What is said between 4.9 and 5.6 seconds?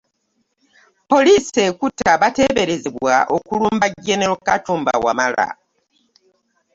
Wamala